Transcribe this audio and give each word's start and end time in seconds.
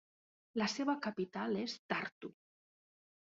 La 0.61 0.67
seva 0.75 0.95
capital 1.03 1.59
és 1.65 1.75
Tartu. 1.93 2.31